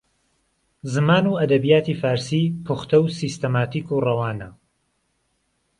[0.93, 4.49] زمان و ئەدەبیاتی فارسی پوختە و سیستەماتیک و ڕەوانە